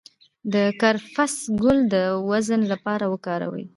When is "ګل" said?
1.61-1.79